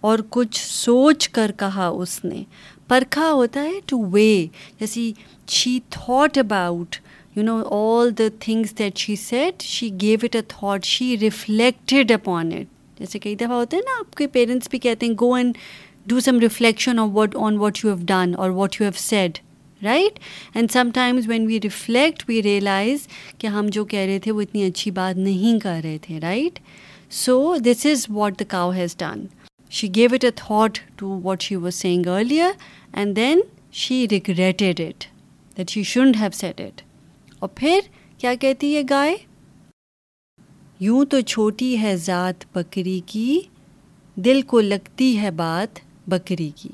اور 0.08 0.20
کچھ 0.30 0.60
سوچ 0.66 1.28
کر 1.38 1.52
کہا 1.60 1.88
اس 2.02 2.24
نے 2.26 2.44
پرکھا 2.88 3.32
ہوتا 3.32 3.64
ہے 3.64 3.80
ٹو 3.88 3.98
وے 4.12 4.30
جیسی 4.80 5.12
she 5.52 5.80
thought 5.92 6.38
about 6.38 6.96
you 7.36 7.44
know 7.44 7.58
all 7.80 8.10
the 8.18 8.24
things 8.40 8.78
that 8.80 8.98
she 8.98 9.16
said 9.16 9.62
she 9.66 9.90
gave 10.02 10.18
it 10.24 10.36
a 10.36 10.42
thought 10.48 10.86
she 10.86 11.16
reflected 11.22 12.12
upon 12.12 12.52
it 12.58 13.00
جیسے 13.00 13.20
کئی 13.20 13.36
دفعہ 13.36 13.58
ہوتے 13.58 13.76
ہیں 13.78 13.84
نا 13.86 14.00
آپ 14.00 14.16
کے 14.18 14.28
پیرنٹس 14.34 14.70
بھی 14.70 14.80
کہتے 14.80 15.06
ہیں 15.06 15.14
go 15.20 15.34
and 15.34 15.58
do 16.10 16.20
some 16.20 16.40
reflection 16.40 17.00
of 17.00 17.10
what 17.14 17.36
on 17.46 17.58
what 17.58 17.84
you 17.84 17.94
have 17.94 18.06
done 18.08 18.34
or 18.38 18.50
what 18.60 18.80
you 18.82 18.86
have 18.88 19.00
said 19.02 19.38
right 19.84 20.20
and 20.56 20.72
sometimes 20.94 21.28
when 21.30 21.46
we 21.48 21.60
reflect 21.64 22.24
we 22.30 22.42
realise 22.44 23.08
کہ 23.38 23.48
ہم 23.48 23.68
جو 23.72 23.86
کہہ 23.94 24.00
رہے 24.06 24.20
تھے 24.24 24.32
وہ 24.32 24.42
اتنی 24.42 24.64
اچھی 24.68 24.92
بات 24.92 25.18
نہیں 25.18 25.60
کر 25.64 25.80
رہے 25.84 25.98
تھے 26.02 26.20
right 26.22 26.60
so 27.24 27.56
this 27.66 27.86
is 27.92 28.06
what 28.14 28.40
the 28.40 28.46
cow 28.50 28.72
has 28.74 28.96
done 29.00 29.26
she 29.78 29.88
gave 29.96 30.10
it 30.14 30.24
a 30.26 30.32
thought 30.36 30.78
to 31.00 31.20
what 31.24 31.42
she 31.42 31.56
was 31.56 31.76
saying 31.82 32.08
earlier 32.16 32.52
and 32.98 33.16
then 33.16 33.40
she 33.86 34.06
regretted 34.12 34.82
it 34.88 35.04
that 35.58 35.70
she 35.70 35.84
shouldn't 35.84 36.16
have 36.20 36.30
said 36.34 36.60
it 36.62 36.82
اور 37.40 37.50
پھر 37.56 37.80
کیا 38.20 38.34
کہتی 38.40 38.76
ہے 38.76 38.82
گائے 38.90 39.16
یوں 40.80 41.04
تو 41.10 41.20
چھوٹی 41.28 41.76
ہے 41.82 41.96
ذات 42.06 42.46
بکری 42.58 43.00
کی 43.06 43.40
دل 44.26 44.42
کو 44.48 44.60
لگتی 44.62 45.18
ہے 45.22 45.32
بات 45.42 45.80
بکری 46.10 46.50
کی 46.56 46.70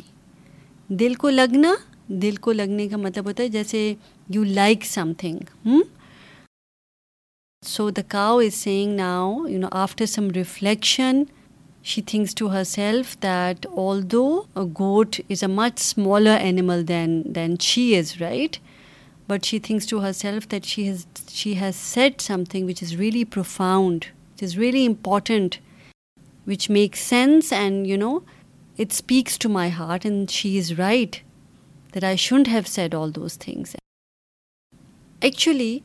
دل 0.99 1.13
کو 1.23 1.29
لگنا 1.29 1.73
دل 2.21 2.35
کو 2.45 2.51
لگنے 2.51 2.87
کا 2.87 2.97
مطلب 2.97 3.25
ہوتا 3.25 3.43
ہے 3.43 3.47
جیسے 3.49 3.93
you 4.33 4.43
like 4.47 4.85
some 4.85 5.11
thing 5.17 5.67
so 7.67 7.89
the 7.97 8.01
cow 8.09 8.37
is 8.39 8.53
saying 8.53 8.95
now 8.95 9.31
you 9.49 9.59
know 9.59 9.67
after 9.81 10.05
some 10.05 10.27
reflection 10.35 11.23
she 11.91 12.01
thinks 12.07 12.35
to 12.35 12.51
her 12.51 12.63
self 12.63 13.15
that 13.23 13.65
all 13.77 14.01
do 14.11 14.23
goat 14.79 15.19
is 15.29 15.43
a 15.43 15.47
much 15.53 15.73
smaller 15.79 16.37
animal 16.41 16.87
then 16.87 17.21
then 17.35 17.55
she 17.69 17.95
is 17.97 18.13
right 18.21 18.57
but 19.29 19.45
she 19.45 19.57
thinks 19.63 19.85
to 19.87 20.01
her 20.03 20.11
self 20.13 20.47
that 20.51 20.65
she 20.65 20.85
has 20.87 21.05
she 21.33 21.55
has 21.61 21.75
said 21.75 22.19
some 22.21 22.43
thing 22.49 22.67
which 22.69 22.81
is 22.83 22.93
really 22.99 23.23
profound 23.33 24.05
is 24.43 24.55
really 24.57 24.85
important 24.85 25.55
which 26.47 26.69
make 26.71 26.97
sense 26.97 27.51
and 27.53 27.87
you 27.87 27.97
know 27.99 28.13
it 28.79 28.91
speaks 28.91 29.39
to 29.39 29.49
my 29.49 29.71
heart 29.77 30.05
and 30.05 30.29
she 30.31 30.57
is 30.57 30.71
right 30.79 31.15
that 31.95 32.03
I 32.03 32.17
should 32.25 32.47
have 32.51 32.61
said 32.69 32.95
all 32.95 33.15
those 33.15 33.37
things 33.39 33.75
actually 35.19 35.77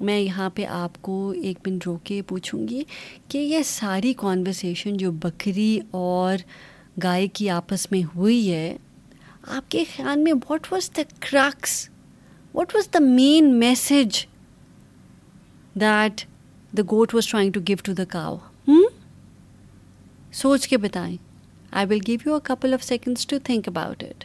میں 0.00 0.18
یہاں 0.18 0.48
پہ 0.54 0.64
آپ 0.82 1.00
کو 1.02 1.18
ایک 1.42 1.66
minute 1.68 1.86
رو 1.86 1.96
کے 2.04 2.20
پوچھوں 2.28 2.66
گی 2.68 2.82
کہ 3.28 3.38
یہ 3.38 3.62
ساری 3.66 4.12
کانورسیشن 4.18 4.96
جو 4.96 5.10
بکری 5.24 5.78
اور 5.90 6.38
گائے 7.02 7.26
کی 7.36 7.50
آپس 7.60 7.90
میں 7.92 8.02
ہوئی 8.16 8.52
ہے 8.52 8.76
آپ 9.56 9.70
کے 9.70 9.84
خیال 9.94 10.22
میں 10.22 10.32
what 10.48 10.72
was 10.72 10.90
the 10.96 11.02
crux 11.30 11.88
what 12.54 12.74
was 12.74 12.86
the 12.94 12.98
main 13.02 13.52
message 13.58 14.18
that 15.80 16.20
the 16.76 16.82
goat 16.90 17.14
was 17.14 17.26
trying 17.26 17.50
to 17.52 17.60
give 17.68 17.76
to 17.84 17.92
the 17.98 18.04
cow 18.10 18.36
ہوں 18.68 18.88
سوچ 20.40 20.66
کے 20.68 20.76
بتائیں 20.86 21.16
I 21.78 21.86
will 21.90 21.98
give 22.06 22.16
you 22.26 22.34
a 22.34 22.40
couple 22.52 22.74
of 22.74 22.82
seconds 22.84 23.26
to 23.26 23.36
think 23.44 23.68
about 23.68 24.02
it 24.04 24.24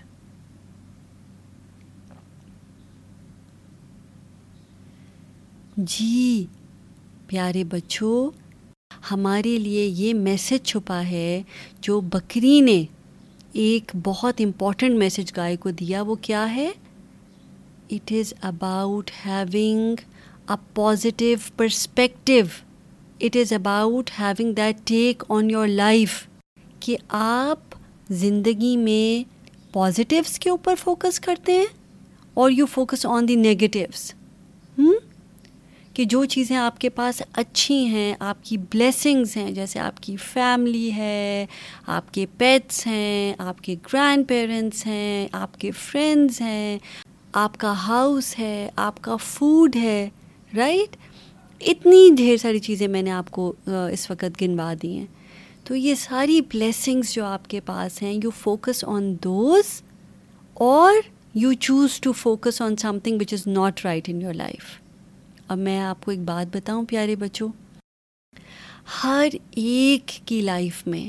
جی 5.93 6.45
پیارے 7.27 7.63
بچوں 7.69 8.29
ہمارے 9.11 9.57
لیے 9.59 9.85
یہ 9.85 10.13
message 10.13 10.65
چھپا 10.67 11.01
ہے 11.09 11.41
جو 11.87 11.99
بکری 12.13 12.59
نے 12.61 12.83
ایک 13.63 13.91
بہت 14.03 14.41
امپورٹنٹ 14.45 14.97
میسج 14.99 15.31
گائے 15.37 15.55
کو 15.63 15.69
دیا 15.79 16.01
وہ 16.07 16.15
کیا 16.21 16.47
ہے 16.55 16.69
it 17.91 18.11
is 18.19 18.33
about 18.47 19.11
having 19.25 19.95
a 20.47 20.55
positive 20.75 21.37
perspective 21.57 22.43
it 23.25 23.35
is 23.41 23.53
about 23.53 24.09
having 24.19 24.53
that 24.53 24.79
take 24.87 25.23
on 25.35 25.49
your 25.51 25.67
life 25.67 26.13
کہ 26.85 26.97
آپ 27.19 27.75
زندگی 28.23 28.75
میں 28.77 29.35
پازیٹیوس 29.73 30.37
کے 30.39 30.49
اوپر 30.49 30.75
فوکس 30.83 31.19
کرتے 31.19 31.51
ہیں 31.57 31.65
اور 32.43 32.51
you 32.51 32.65
focus 32.73 33.05
on 33.09 33.27
the 33.27 33.35
negatives 33.35 34.11
کہ 35.95 36.03
جو 36.09 36.23
چیزیں 36.33 36.55
آپ 36.57 36.79
کے 36.79 36.89
پاس 36.89 37.21
اچھی 37.41 37.75
ہیں 37.87 38.13
آپ 38.19 38.43
کی 38.45 38.57
بلیسنگس 38.71 39.35
ہیں 39.37 39.49
جیسے 39.51 39.79
آپ 39.79 39.99
کی 40.03 40.15
فیملی 40.31 40.91
ہے 40.95 41.45
آپ 41.97 42.13
کے 42.13 42.25
پیٹس 42.37 42.85
ہیں 42.87 43.33
آپ 43.47 43.61
کے 43.63 43.75
گرینڈ 43.93 44.27
پیرنٹس 44.29 44.85
ہیں 44.87 45.27
آپ 45.41 45.57
کے 45.59 45.71
فرینڈس 45.85 46.41
ہیں 46.41 46.77
آپ 47.39 47.57
کا 47.59 47.73
ہاؤس 47.87 48.25
ہے 48.39 48.51
آپ 48.81 49.01
کا 49.03 49.15
فوڈ 49.23 49.75
ہے 49.75 50.07
رائٹ 50.55 50.95
اتنی 51.69 52.09
ڈھیر 52.17 52.37
ساری 52.41 52.59
چیزیں 52.67 52.87
میں 52.87 53.01
نے 53.03 53.11
آپ 53.11 53.31
کو 53.37 53.51
اس 53.65 54.09
وقت 54.11 54.41
گنوا 54.41 54.71
دی 54.81 54.91
ہیں 54.97 55.05
تو 55.67 55.75
یہ 55.75 55.95
ساری 56.03 56.39
بلیسنگس 56.53 57.13
جو 57.15 57.25
آپ 57.25 57.49
کے 57.49 57.59
پاس 57.65 58.01
ہیں 58.03 58.13
you 58.23 58.29
focus 58.41 58.83
on 58.87 59.13
those 59.23 59.71
or 60.69 60.93
you 61.39 61.51
choose 61.67 61.99
to 62.01 62.11
focus 62.21 62.61
on 62.61 62.75
something 63.03 63.19
which 63.21 63.33
is 63.33 63.45
not 63.47 63.85
right 63.85 64.09
in 64.09 64.21
your 64.21 64.33
life 64.33 64.65
اب 65.47 65.57
میں 65.67 65.79
آپ 65.83 66.03
کو 66.05 66.11
ایک 66.11 66.21
بات 66.33 66.55
بتاؤں 66.55 66.85
پیارے 66.89 67.15
بچوں 67.25 67.49
ہر 69.03 69.27
ایک 69.35 70.17
کی 70.27 70.41
لائف 70.51 70.81
میں 70.87 71.07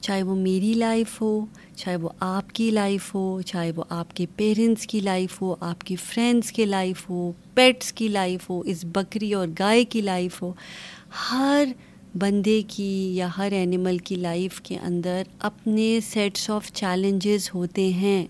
چاہے 0.00 0.22
وہ 0.22 0.34
میری 0.36 0.72
لائف 0.76 1.20
ہو 1.22 1.38
چاہے 1.76 1.96
وہ 1.96 2.08
آپ 2.20 2.52
کی 2.54 2.70
لائف 2.70 3.14
ہو 3.14 3.40
چاہے 3.46 3.70
وہ 3.76 3.84
آپ 3.98 4.14
کے 4.16 4.26
پیرنٹس 4.36 4.86
کی 4.86 5.00
لائف 5.00 5.40
ہو 5.42 5.54
آپ 5.68 5.80
کی 5.86 5.96
فرینڈس 6.04 6.50
کی 6.52 6.64
لائف 6.64 7.08
ہو 7.10 7.30
پیٹس 7.54 7.92
کی 8.00 8.08
لائف 8.08 8.48
ہو 8.50 8.60
اس 8.72 8.84
بکری 8.94 9.32
اور 9.34 9.46
گائے 9.58 9.84
کی 9.94 10.00
لائف 10.00 10.40
ہو 10.42 10.52
ہر 11.30 11.64
بندے 12.18 12.60
کی 12.68 12.88
یا 13.16 13.28
ہر 13.36 13.52
اینیمل 13.56 13.98
کی 14.08 14.14
لائف 14.16 14.60
کے 14.64 14.78
اندر 14.86 15.22
اپنے 15.50 15.98
سیٹس 16.12 16.48
آف 16.50 16.72
چیلنجز 16.80 17.48
ہوتے 17.54 17.86
ہیں 18.02 18.26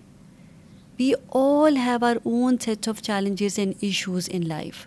we 0.99 1.11
all 1.35 1.77
have 1.85 2.05
our 2.05 2.15
own 2.23 2.57
sets 2.65 2.89
of 2.89 3.01
challenges 3.03 3.59
and 3.59 3.73
issues 3.81 4.29
in 4.33 4.47
life 4.47 4.85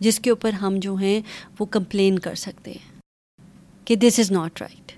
جس 0.00 0.20
کے 0.20 0.30
اوپر 0.30 0.50
ہم 0.62 0.76
جو 0.82 0.94
ہیں 1.00 1.20
وہ 1.60 1.66
کمپلین 1.76 2.18
کر 2.26 2.34
سکتے 2.46 2.70
ہیں 2.70 2.96
کہ 3.84 3.96
دس 3.96 4.18
از 4.20 4.30
ناٹ 4.32 4.60
رائٹ 4.62 4.92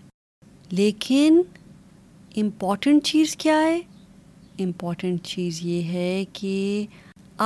لیکن 0.75 1.41
امپورٹنٹ 2.39 3.05
چیز 3.05 3.35
کیا 3.37 3.61
ہے 3.63 3.79
امپورٹنٹ 4.65 5.23
چیز 5.27 5.59
یہ 5.67 5.83
ہے 5.93 6.25
کہ 6.33 6.85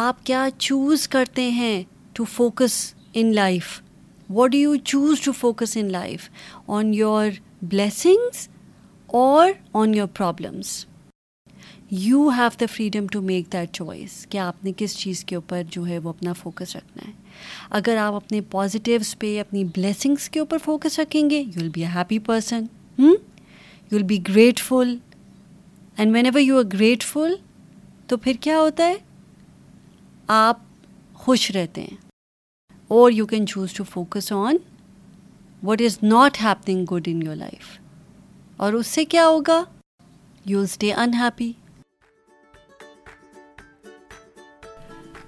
آپ 0.07 0.25
کیا 0.27 0.47
چوز 0.59 1.07
کرتے 1.09 1.49
ہیں 1.51 1.83
to 2.15 2.25
focus 2.33 2.73
in 3.15 3.35
life 3.35 3.81
what 4.31 4.51
do 4.53 4.59
you 4.59 4.75
choose 4.85 5.21
to 5.25 5.33
focus 5.39 5.77
in 5.81 5.93
life 5.93 6.29
on 6.77 6.93
your 6.95 7.29
blessings 7.63 8.47
or 9.23 9.51
on 9.79 9.95
your 9.95 10.07
problems 10.17 10.85
you 11.91 12.29
have 12.39 12.49
the 12.61 12.67
freedom 12.73 13.07
to 13.13 13.21
make 13.23 13.53
that 13.53 13.73
choice 13.75 14.27
کہ 14.31 14.39
آپ 14.39 14.65
نے 14.65 14.73
کس 14.77 14.97
چیز 14.99 15.25
کے 15.25 15.35
اوپر 15.37 15.63
جو 15.71 15.87
ہے 15.87 15.99
وہ 16.03 16.09
اپنا 16.09 16.33
فوکس 16.43 16.75
رکھنا 16.77 17.09
ہے 17.09 17.13
اگر 17.79 17.97
آپ 18.03 18.15
اپنے 18.15 18.41
پازیٹیوس 18.51 19.19
پہ 19.19 19.39
اپنی 19.41 19.65
بلیسنگس 19.77 20.29
کے 20.31 20.41
اوپر 20.41 20.59
فوکس 20.65 20.99
رکھیں 20.99 21.29
گے 21.31 21.39
you 21.41 21.61
will 21.61 21.69
be 21.75 21.85
a 21.85 21.89
happy 21.95 22.19
person 22.27 22.65
ہوں 22.99 23.15
you 23.91 23.97
will 23.97 24.03
be 24.03 24.19
grateful 24.29 24.95
and 25.97 26.15
whenever 26.27 26.41
you 26.41 26.59
are 26.59 26.65
grateful 26.73 27.35
تو 28.09 28.17
پھر 28.23 28.33
کیا 28.41 28.59
ہوتا 28.61 28.87
ہے 28.89 28.95
آپ 30.37 30.59
خوش 31.25 31.51
رہتے 31.57 31.81
ہیں 31.81 31.97
اور 32.99 33.11
you 33.13 33.27
can 33.27 33.47
choose 33.47 33.73
to 33.73 33.85
focus 33.93 34.33
on 34.33 34.57
what 35.67 35.83
is 35.87 35.99
not 36.03 36.41
happening 36.43 36.85
good 36.93 37.09
in 37.13 37.23
your 37.27 37.37
life 37.37 37.79
اور 38.63 38.73
اس 38.73 38.87
سے 38.87 39.05
کیا 39.13 39.27
ہوگا 39.27 39.63
یو 40.47 40.59
ول 40.59 40.65
اسٹے 40.65 40.93
انہیپی 40.95 41.53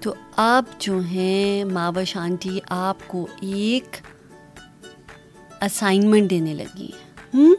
تو 0.03 0.15
آپ 0.37 0.79
جو 0.81 0.99
ہیں 1.11 1.65
ماوش 1.73 2.17
آنٹی 2.17 2.59
آپ 2.81 3.07
کو 3.07 3.27
ایک 3.55 3.97
اسائنمنٹ 5.67 6.31
دینے 6.31 6.55
لگی 6.55 6.91
ہوں 7.35 7.55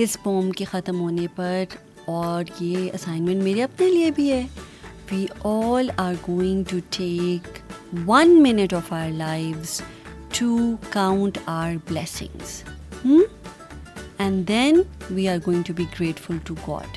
اس 0.00 0.16
پوم 0.24 0.50
کے 0.56 0.64
ختم 0.70 0.98
ہونے 1.00 1.26
پر 1.36 1.74
اور 2.14 2.44
یہ 2.62 2.88
اسائنمنٹ 2.94 3.42
میرے 3.42 3.62
اپنے 3.62 3.86
لیے 3.90 4.10
بھی 4.16 4.30
ہے 4.32 4.40
we 5.10 5.24
all 5.50 5.88
are 6.04 6.14
going 6.26 6.62
to 6.70 6.76
take 6.96 7.46
one 8.08 8.36
minute 8.42 8.74
of 8.74 8.92
our 8.92 9.08
life 9.16 9.80
to 10.38 10.58
count 10.90 11.38
our 11.54 11.72
blessings 11.88 12.62
and 14.24 14.46
then 14.48 14.80
we 15.10 15.28
are 15.28 15.38
going 15.46 15.62
to 15.66 15.72
be 15.76 15.84
grateful 15.98 16.36
to 16.46 16.54
God 16.68 16.96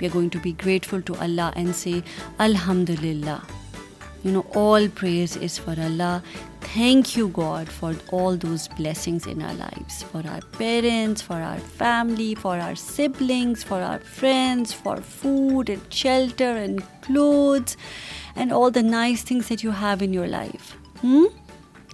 we 0.00 0.06
are 0.06 0.14
going 0.14 0.28
to 0.32 0.38
be 0.42 0.52
grateful 0.64 1.00
to 1.06 1.14
Allah 1.28 1.50
and 1.56 1.74
say 1.76 1.98
الحمد 2.48 2.90
للہ 3.02 3.38
you 4.24 4.32
know 4.32 4.42
all 4.70 4.86
praise 5.00 5.38
is 5.42 5.58
for 5.64 5.78
Allah 5.84 6.18
Thank 6.74 7.16
you, 7.16 7.28
God, 7.28 7.68
for 7.68 7.94
all 8.10 8.36
those 8.36 8.66
blessings 8.66 9.28
in 9.28 9.40
our 9.40 9.54
lives, 9.54 10.02
for 10.02 10.24
our 10.28 10.40
parents, 10.58 11.22
for 11.22 11.40
our 11.50 11.60
family, 11.80 12.34
for 12.34 12.56
our 12.58 12.74
siblings, 12.74 13.62
for 13.62 13.80
our 13.80 14.00
friends, 14.00 14.72
for 14.72 14.96
food 14.96 15.70
and 15.70 15.82
shelter 15.88 16.56
and 16.64 16.82
clothes 17.02 17.76
and 18.34 18.52
all 18.52 18.72
the 18.72 18.82
nice 18.82 19.22
things 19.22 19.46
that 19.50 19.62
you 19.62 19.70
have 19.70 20.02
in 20.02 20.12
your 20.12 20.26
life. 20.26 20.76
Hmm? 21.00 21.26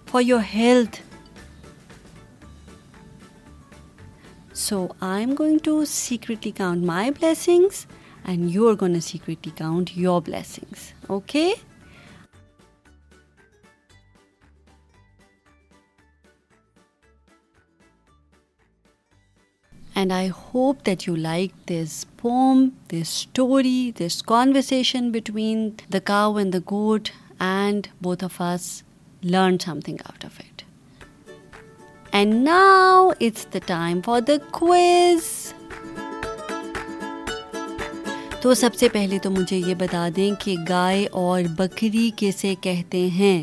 For 0.07 0.23
your 0.23 0.41
health. 0.41 1.03
So 4.55 4.97
I'm 5.03 5.35
going 5.35 5.61
to 5.61 5.85
secretly 5.85 6.53
count 6.53 6.83
my 6.83 7.11
blessings 7.11 7.87
and 8.25 8.51
you're 8.51 8.77
going 8.77 8.95
to 8.95 9.03
secretly 9.03 9.53
count 9.53 9.95
your 9.95 10.23
blessings. 10.23 10.95
Okay? 11.11 11.53
And 20.01 20.13
I 20.13 20.29
hope 20.53 20.77
that 20.87 21.03
you 21.07 21.15
like 21.17 21.55
this 21.69 21.95
poem 22.21 22.65
this 22.93 22.97
story 23.17 23.91
this 23.99 24.23
conversation 24.27 25.11
between 25.13 25.69
the 25.93 25.99
cow 26.05 26.35
and 26.41 26.53
the 26.53 26.59
goat 26.71 27.09
and 27.45 27.87
both 28.05 28.25
of 28.25 28.41
us 28.43 28.71
learn 29.35 29.59
something 29.85 29.97
out 30.05 30.25
of 30.25 30.41
it 30.41 30.63
and 32.21 32.35
now 32.49 33.09
it's 33.09 33.47
the 33.55 33.59
time 33.67 34.01
for 34.07 34.21
the 34.29 34.37
quiz 34.61 35.25
تو 38.43 38.55
سب 38.65 38.75
سے 38.81 38.89
پہلے 38.93 39.19
تو 39.23 39.31
مجھے 39.31 39.57
یہ 39.59 39.75
بتا 39.79 40.09
دیں 40.17 40.31
کہ 40.45 40.55
گائے 40.69 41.07
اور 41.27 41.43
بکری 41.59 42.11
کیسے 42.19 42.55
کہتے 42.63 43.07
ہیں 43.19 43.39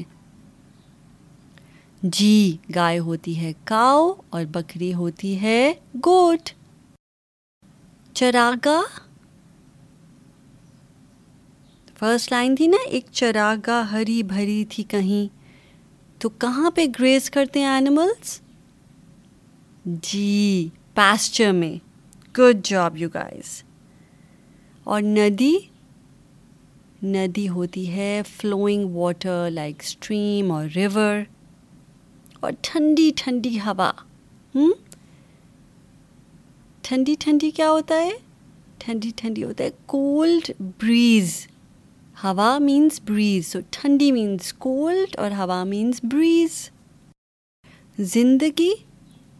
جی 2.15 2.33
گائے 2.75 2.97
ہوتی 3.05 3.35
ہے 3.39 3.51
کاؤ 3.69 4.03
اور 4.35 4.43
بکری 4.53 4.93
ہوتی 4.93 5.31
ہے 5.41 5.71
گوٹ 6.05 6.49
چراگا 8.15 8.79
فرسٹ 11.99 12.31
لائن 12.31 12.55
تھی 12.55 12.67
نا 12.67 12.77
ایک 12.89 13.05
چراگا 13.19 13.81
ہری 13.91 14.21
بھری 14.33 14.63
تھی 14.69 14.83
کہیں 14.91 15.27
تو 16.21 16.29
کہاں 16.43 16.71
پہ 16.75 16.85
گریز 16.99 17.29
کرتے 17.35 17.59
ہیں 17.59 17.67
اینیملس 17.73 18.39
جی 20.11 20.67
پیسچر 20.95 21.51
میں 21.61 21.73
گڈ 22.37 22.63
جاب 22.67 22.97
یو 22.97 23.09
گائز 23.13 23.61
اور 24.93 25.01
ندی 25.01 25.53
ندی 27.13 27.47
ہوتی 27.55 27.89
ہے 27.93 28.21
flowing 28.37 28.95
water 28.95 29.49
like 29.51 29.81
stream 29.85 30.51
or 30.51 30.65
river 30.75 31.23
ٹھنڈی 32.61 33.09
ٹھنڈی 33.17 33.59
ہوا 33.65 33.91
ہوں 34.55 34.71
ٹھنڈی 36.83 37.15
ٹھنڈی 37.19 37.49
کیا 37.55 37.69
ہوتا 37.71 37.95
ہے 38.05 38.11
ٹھنڈی 38.79 39.11
ٹھنڈی 39.17 39.43
ہوتا 39.43 39.63
ہے 39.63 39.69
کولڈ 39.93 40.51
بریز 40.83 41.35
ہوا 42.23 42.57
مینس 42.61 42.99
بریز 43.07 43.55
ٹھنڈی 43.71 44.11
مینس 44.11 44.53
کولڈ 44.59 45.15
اور 45.19 45.31
ہوا 45.37 45.63
مینس 45.63 45.99
بریز 46.13 46.57
زندگی 48.13 48.71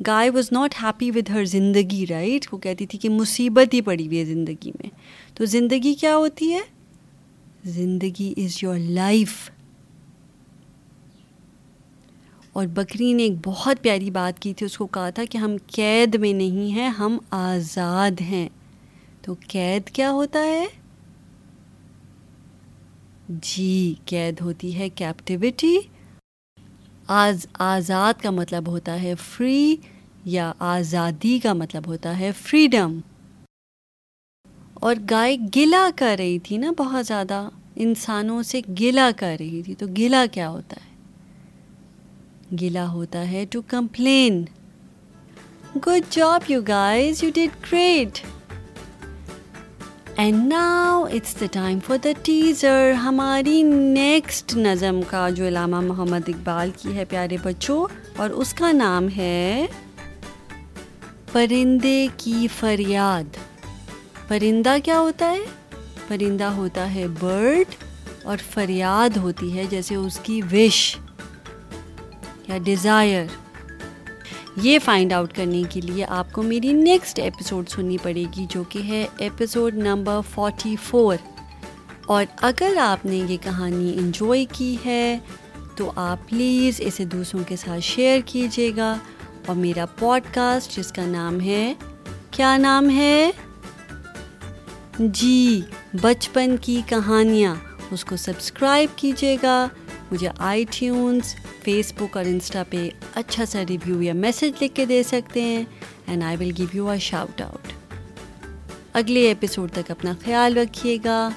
گائے 0.08 0.30
was 0.30 0.52
not 0.52 0.76
happy 0.82 1.10
with 1.16 1.30
her 1.34 1.46
زندگی 1.52 2.06
رائٹ 2.10 2.46
وہ 2.52 2.58
کہتی 2.64 2.86
تھی 2.88 3.00
کہ 3.00 3.10
مصیبت 3.10 3.74
ہی 3.74 3.82
پڑی 3.82 4.06
ہوئی 4.08 4.20
ہے 4.20 4.26
زندگی 4.26 4.72
میں 4.84 4.90
تو 5.38 5.46
زندگی 5.56 5.94
کیا 6.02 6.16
ہوتی 6.16 6.54
ہے 6.54 6.60
زندگی 7.80 8.34
از 8.46 8.58
یور 8.64 8.78
لائف 8.80 9.50
اور 12.58 12.66
بکری 12.76 13.12
نے 13.14 13.24
ایک 13.24 13.34
بہت 13.46 13.82
پیاری 13.82 14.10
بات 14.12 14.38
کی 14.42 14.52
تھی 14.58 14.66
اس 14.66 14.78
کو 14.78 14.86
کہا 14.96 15.10
تھا 15.16 15.24
کہ 15.32 15.38
ہم 15.38 15.56
قید 15.74 16.16
میں 16.22 16.32
نہیں 16.34 16.72
ہیں 16.76 16.88
ہم 17.00 17.18
آزاد 17.40 18.22
ہیں 18.30 18.48
تو 19.26 19.34
قید 19.50 19.90
کیا 19.96 20.10
ہوتا 20.12 20.40
ہے 20.46 20.64
جی 23.50 23.94
قید 24.10 24.42
ہوتی 24.42 24.74
ہے 24.78 24.88
کیپٹیوٹی 25.02 25.76
آز 27.20 27.46
آزاد 27.70 28.22
کا 28.22 28.32
مطلب 28.40 28.70
ہوتا 28.72 29.02
ہے 29.02 29.14
فری 29.28 29.76
یا 30.38 30.52
آزادی 30.74 31.38
کا 31.44 31.54
مطلب 31.62 31.88
ہوتا 31.88 32.18
ہے 32.20 32.32
فریڈم 32.42 33.00
اور 34.88 34.96
گائے 35.12 35.38
گلا 35.56 35.88
کر 36.00 36.16
رہی 36.20 36.38
تھی 36.50 36.58
نا 36.66 36.72
بہت 36.80 37.06
زیادہ 37.08 37.48
انسانوں 37.88 38.42
سے 38.52 38.62
گلا 38.82 39.10
کر 39.18 39.36
رہی 39.40 39.62
تھی 39.66 39.76
تو 39.84 39.88
گلا 39.98 40.26
کیا 40.32 40.50
ہوتا 40.52 40.82
ہے 40.82 40.87
گلا 42.62 42.86
ہوتا 42.92 43.28
ہے 43.30 43.44
to 43.52 43.62
complain 43.68 44.44
good 45.86 46.06
job 46.12 46.44
you 46.50 46.60
guys 46.68 47.24
you 47.24 47.30
know 50.34 51.04
it's 51.16 51.36
the 51.40 51.46
time 51.52 51.80
for 51.86 51.98
the 52.04 52.10
teaser 52.26 52.92
ہماری 53.04 53.62
نیکسٹ 53.64 54.56
نظم 54.58 55.00
کا 55.10 55.28
جو 55.36 55.48
علامہ 55.48 55.80
محمد 55.88 56.30
اقبال 56.30 56.70
کی 56.78 56.96
ہے 56.98 57.06
پیارے 57.10 57.38
بچوں 57.44 57.86
اور 58.20 58.30
اس 58.30 58.54
کا 58.60 58.72
نام 58.72 59.08
ہے 59.18 59.66
پرندے 61.32 62.06
کی 62.18 62.48
فریاد 62.60 63.38
پرندہ 64.28 64.76
کیا 64.84 65.00
ہوتا 65.00 65.32
ہے 65.32 65.44
پرندہ 66.08 66.50
ہوتا 66.58 66.94
ہے 66.96 67.06
برڈ 67.20 67.76
اور 68.28 68.38
فریاد 68.54 69.18
ہوتی 69.24 69.56
ہے 69.58 69.64
جیسے 69.70 69.96
اس 69.96 70.20
کی 70.24 70.42
وش 70.52 70.98
یا 72.50 72.58
ڈیزائر 72.64 73.26
یہ 74.64 74.78
فائنڈ 74.86 75.14
آؤٹ 75.14 75.34
کرنے 75.36 75.62
کے 75.70 75.82
لیے 75.82 76.06
آپ 76.18 76.32
کو 76.34 76.42
میری 76.44 76.72
نیکسٹ 76.74 77.20
ایپیسوڈ 77.20 77.70
سننی 77.70 77.98
پڑے 78.04 78.24
گی 78.36 78.46
جو 78.50 78.62
کہ 78.70 78.80
ہے 78.88 79.06
ایپیسوڈ 79.26 79.76
نمبر 79.88 80.20
فورٹی 80.34 80.76
فور 80.86 81.16
اور 82.16 82.24
اگر 82.50 82.78
آپ 82.82 83.06
نے 83.06 83.16
یہ 83.28 83.38
کہانی 83.44 83.94
انجوائے 84.00 84.44
کی 84.52 84.76
ہے 84.86 85.18
تو 85.78 85.92
آپ 86.06 86.28
پلیز 86.30 86.82
اسے 86.86 87.06
دوسروں 87.16 87.44
کے 87.48 87.56
ساتھ 87.64 87.82
شیئر 87.84 88.20
کیجیے 88.26 88.72
گا 88.78 88.96
اور 89.48 89.56
میرا 89.56 89.86
پوڈ 90.00 90.34
کاسٹ 90.34 90.76
جس 90.78 90.92
کا 90.92 91.06
نام 91.08 91.40
ہے 91.42 91.74
کیا 92.32 92.56
نام 92.58 92.90
ہے 92.96 93.30
جی 95.00 95.62
بچپن 96.02 96.56
کی 96.62 96.82
کہانیاں 96.90 97.54
اس 97.94 98.06
کو 98.06 98.16
سبسکرائب 98.18 98.98
کیجیے 98.98 99.36
گا 99.44 99.68
مجھے 100.12 100.28
آئی 100.50 100.66
ٹیونز 100.78 101.34
فیس 101.64 101.92
بک 102.00 102.16
اور 102.18 102.26
انسٹا 102.26 102.64
پہ 102.70 102.88
اچھا 103.22 103.46
سا 103.52 103.62
ریویو 103.70 104.02
یا 104.02 104.14
میسج 104.16 104.64
لکھ 104.64 104.76
کے 104.76 104.86
دے 104.90 105.02
سکتے 105.04 105.42
ہیں 105.44 105.64
and 106.08 106.24
I 106.24 106.38
will 106.40 106.52
give 106.58 106.68
you 106.74 106.88
a 106.90 106.96
shout 107.12 107.42
out 107.42 107.72
اگلے 109.02 109.28
ایپیسوڈ 109.28 109.72
تک 109.74 109.92
اپنا 109.92 110.14
خیال 110.24 110.58
رکھیے 110.58 110.98
گا 111.06 111.28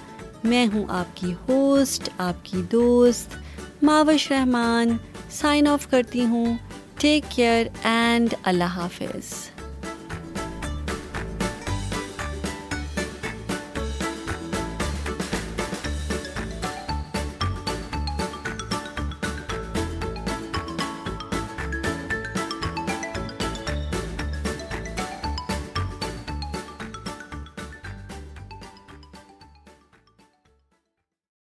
میں 0.50 0.66
ہوں 0.74 0.84
آپ 0.98 1.16
کی 1.16 1.32
ہوسٹ 1.48 2.08
آپ 2.28 2.44
کی 2.44 2.62
دوست 2.72 3.36
ماوش 3.84 4.30
رحمان 4.32 4.96
سائن 5.40 5.66
آف 5.68 5.88
کرتی 5.90 6.24
ہوں 6.30 6.56
ٹیک 7.00 7.24
کیئر 7.34 7.66
اینڈ 7.86 8.34
اللہ 8.44 8.78
حافظ 8.82 9.59